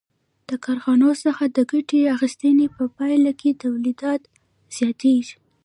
[0.49, 4.21] له کارخانو څخه د ګټې اخیستنې په پایله کې تولیدات
[4.77, 5.35] زیاتېږي